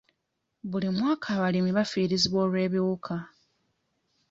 Buli 0.69 0.87
mwaka 0.95 1.25
abalimi 1.35 1.71
bafiirizibwa 1.77 2.39
olw'ebiwuka. 2.45 3.15